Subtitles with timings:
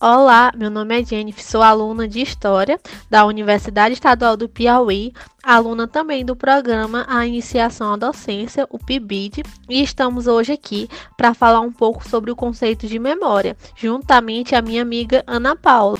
[0.00, 5.86] Olá, meu nome é Jennifer, sou aluna de História da Universidade Estadual do Piauí, aluna
[5.86, 11.60] também do programa A Iniciação à Docência, o PIBID, e estamos hoje aqui para falar
[11.60, 15.98] um pouco sobre o conceito de memória, juntamente a minha amiga Ana Paula.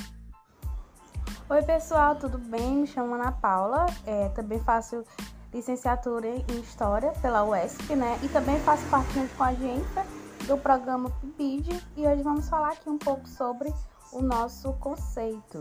[1.48, 2.78] Oi, pessoal, tudo bem?
[2.78, 5.04] Me chamo Ana Paula, é, também faço
[5.52, 8.18] licenciatura em História pela UESP, né?
[8.24, 10.04] E também faço parte com a Jennifer
[10.46, 13.72] do programa PIBID e hoje vamos falar aqui um pouco sobre
[14.14, 15.58] o nosso conceito.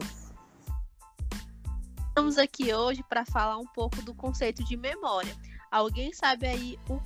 [2.07, 5.35] Estamos aqui hoje para falar um pouco do conceito de memória.
[5.71, 6.99] Alguém sabe aí o,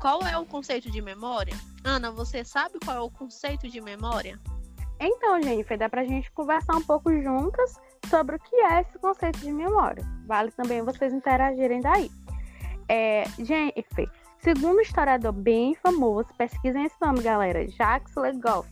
[0.00, 1.54] qual é o conceito de memória?
[1.84, 4.38] Ana, você sabe qual é o conceito de memória?
[4.98, 8.98] Então, Jennifer, dá para a gente conversar um pouco juntas sobre o que é esse
[8.98, 10.04] conceito de memória.
[10.26, 12.10] Vale também vocês interagirem daí.
[12.88, 14.10] É, Jennifer,
[14.40, 18.68] segundo um historiador bem famoso, pesquisem esse nome, galera, Jacques Legoff,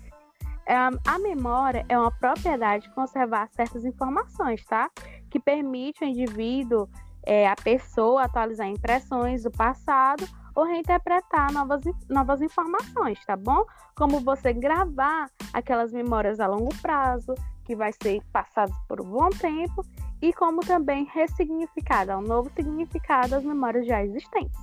[0.75, 4.91] a memória é uma propriedade de conservar certas informações, tá?
[5.31, 6.89] Que permite ao indivíduo,
[7.23, 13.65] é, a pessoa, atualizar impressões do passado ou reinterpretar novas, novas informações, tá bom?
[13.97, 19.29] Como você gravar aquelas memórias a longo prazo, que vai ser passadas por um bom
[19.31, 19.85] tempo,
[20.21, 24.59] e como também ressignificar, dar um novo significado às memórias já existentes.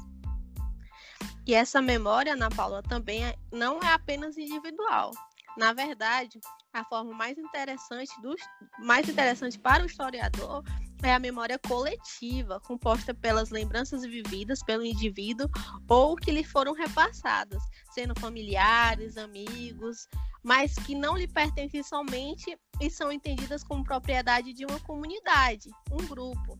[1.47, 5.11] E essa memória, Ana Paula, também é, não é apenas individual.
[5.57, 6.39] Na verdade,
[6.73, 8.35] a forma mais interessante, do,
[8.79, 10.63] mais interessante para o historiador
[11.01, 15.47] é a memória coletiva, composta pelas lembranças vividas pelo indivíduo
[15.87, 17.61] ou que lhe foram repassadas,
[17.91, 20.09] sendo familiares, amigos,
[20.43, 26.05] mas que não lhe pertencem somente e são entendidas como propriedade de uma comunidade, um
[26.05, 26.59] grupo.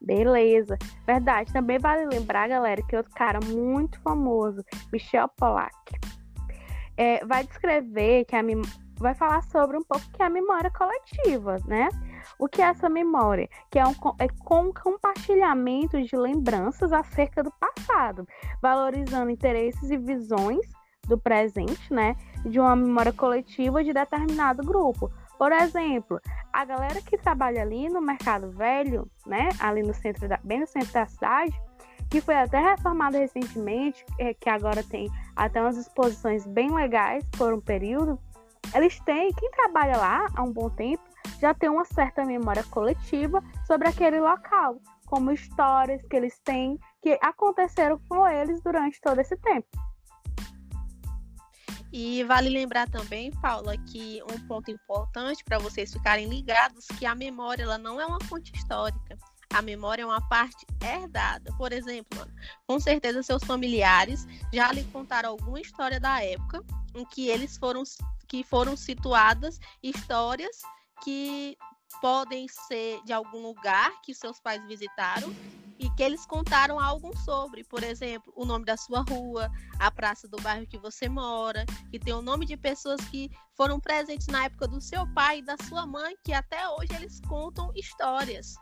[0.00, 1.52] Beleza, verdade.
[1.52, 5.98] Também vale lembrar, galera, que outro cara muito famoso, Michel Pollack,
[6.96, 8.42] é, vai descrever que a
[8.98, 11.88] vai falar sobre um pouco que é a memória coletiva, né?
[12.38, 13.48] O que é essa memória?
[13.70, 18.26] Que é um é com compartilhamento de lembranças acerca do passado,
[18.60, 20.66] valorizando interesses e visões
[21.06, 22.16] do presente, né?
[22.44, 25.10] De uma memória coletiva de determinado grupo.
[25.38, 26.18] Por exemplo,
[26.52, 29.50] a galera que trabalha ali no Mercado Velho, né?
[29.60, 31.54] Ali no centro da, bem no centro da cidade,
[32.10, 37.52] que foi até reformado recentemente, é, que agora tem até umas exposições bem legais por
[37.52, 38.18] um período.
[38.74, 41.02] Eles têm, quem trabalha lá há um bom tempo,
[41.40, 47.18] já tem uma certa memória coletiva sobre aquele local, como histórias que eles têm que
[47.22, 49.68] aconteceram com eles durante todo esse tempo.
[51.92, 57.14] E vale lembrar também, Paula, que um ponto importante para vocês ficarem ligados que a
[57.14, 59.16] memória ela não é uma fonte histórica
[59.52, 61.52] a memória é uma parte herdada.
[61.56, 62.26] Por exemplo,
[62.66, 66.64] com certeza seus familiares já lhe contaram alguma história da época
[66.94, 67.82] em que eles foram
[68.28, 70.60] que foram situadas histórias
[71.04, 71.56] que
[72.00, 75.32] podem ser de algum lugar que seus pais visitaram
[75.78, 80.26] e que eles contaram algo sobre, por exemplo, o nome da sua rua, a praça
[80.26, 84.44] do bairro que você mora, que tem o nome de pessoas que foram presentes na
[84.44, 88.56] época do seu pai e da sua mãe, que até hoje eles contam histórias.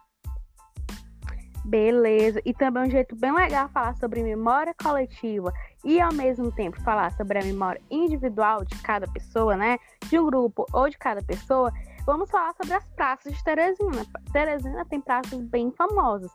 [1.65, 2.41] Beleza.
[2.45, 5.53] E também um jeito bem legal falar sobre memória coletiva
[5.83, 9.79] e ao mesmo tempo falar sobre a memória individual de cada pessoa, né?
[10.09, 11.73] De um grupo ou de cada pessoa.
[12.05, 14.05] Vamos falar sobre as praças de Teresina.
[14.33, 16.31] Teresina tem praças bem famosas.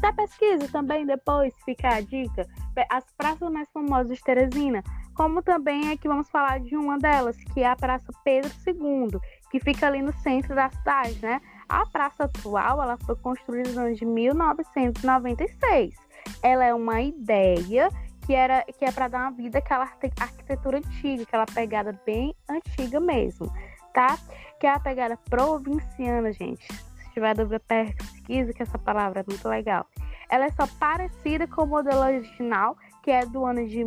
[0.00, 2.46] Da pesquisa também depois fica a dica.
[2.88, 4.82] As praças mais famosas de Teresina,
[5.14, 9.20] como também é que vamos falar de uma delas, que é a Praça Pedro II,
[9.50, 11.42] que fica ali no centro da cidade, né?
[11.70, 15.94] A praça atual ela foi construída no ano de 1996.
[16.42, 17.88] Ela é uma ideia
[18.26, 22.98] que era que é para dar uma vida àquela arquitetura antiga, aquela pegada bem antiga
[22.98, 23.46] mesmo,
[23.94, 24.18] tá?
[24.58, 26.66] Que é a pegada provinciana, gente.
[26.72, 29.86] Se tiver dúvida, pesquisa que essa palavra é muito legal.
[30.28, 33.84] Ela é só parecida com o modelo original que é do ano de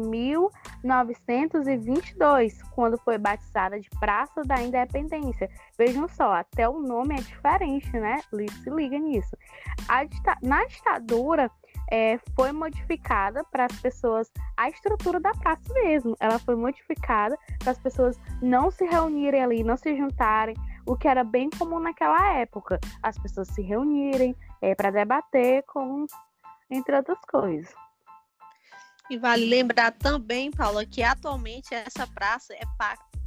[0.84, 5.50] 1922, quando foi batizada de Praça da Independência.
[5.78, 8.20] Vejam só, até o nome é diferente, né?
[8.64, 9.36] Se liga nisso.
[10.10, 11.50] Dita na ditadura,
[11.92, 17.72] é, foi modificada para as pessoas, a estrutura da praça mesmo, ela foi modificada para
[17.72, 20.56] as pessoas não se reunirem ali, não se juntarem,
[20.86, 26.06] o que era bem comum naquela época, as pessoas se reunirem é, para debater, com,
[26.70, 27.83] entre outras coisas.
[29.14, 32.64] E vale lembrar também, Paula, que atualmente essa praça é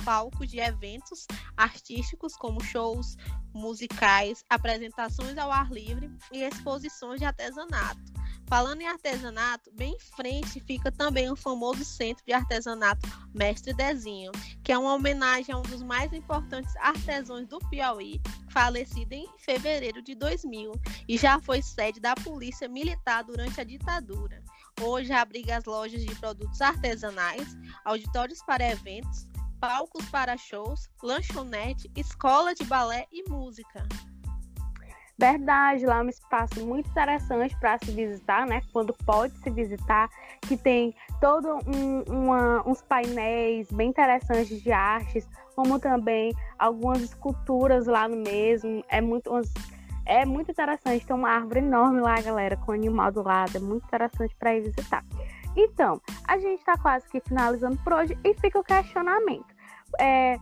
[0.05, 3.17] palco de eventos artísticos como shows,
[3.55, 8.03] musicais, apresentações ao ar livre e exposições de artesanato.
[8.49, 14.31] Falando em artesanato, bem em frente fica também o famoso Centro de Artesanato Mestre Dezinho,
[14.63, 18.21] que é uma homenagem a um dos mais importantes artesãos do Piauí,
[18.51, 20.73] falecido em fevereiro de 2000
[21.09, 24.41] e já foi sede da Polícia Militar durante a ditadura.
[24.81, 29.27] Hoje abriga as lojas de produtos artesanais, auditórios para eventos,
[29.59, 33.89] palcos para shows, lanchonete, escola de balé e música.
[35.19, 38.61] Verdade, lá é um espaço muito interessante para se visitar, né?
[38.71, 40.11] Quando pode se visitar,
[40.43, 48.07] que tem todos um, uns painéis bem interessantes de artes, como também algumas esculturas lá
[48.07, 48.85] no mesmo.
[48.89, 49.31] É muito,
[50.05, 51.07] é muito interessante.
[51.07, 53.57] Tem uma árvore enorme lá, galera, com animal do lado.
[53.57, 55.03] É muito interessante para ir visitar.
[55.57, 55.99] Então,
[56.29, 59.57] a gente está quase que finalizando por hoje e fica o questionamento.
[59.99, 60.37] É,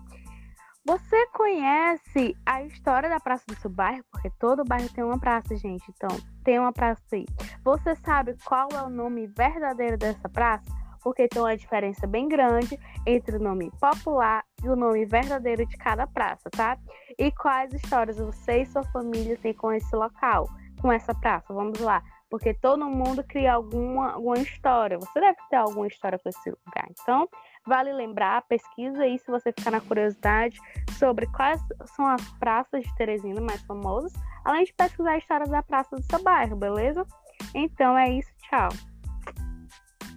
[0.87, 4.05] você conhece a história da Praça do seu bairro?
[4.13, 5.85] Porque todo bairro tem uma praça, gente.
[5.89, 6.15] Então,
[6.45, 7.25] tem uma praça aí.
[7.65, 10.71] Você sabe qual é o nome verdadeiro dessa praça?
[11.03, 15.77] Porque tem uma diferença bem grande entre o nome popular e o nome verdadeiro de
[15.79, 16.79] cada praça, tá?
[17.19, 20.49] E quais histórias você e sua família têm com esse local,
[20.81, 21.53] com essa praça?
[21.53, 22.03] Vamos lá.
[22.31, 24.99] Porque todo mundo cria alguma, alguma história.
[24.99, 26.89] Você deve ter alguma história com esse lugar.
[26.91, 27.29] Então,
[27.67, 30.59] Vale lembrar, pesquisa aí se você ficar na curiosidade
[30.99, 31.61] sobre quais
[31.97, 34.13] são as praças de Teresina mais famosas,
[34.45, 37.07] além de pesquisar a história da praça do seu bairro, beleza?
[37.55, 38.69] Então é isso, tchau.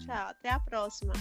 [0.06, 1.14] Tchau, até a próxima.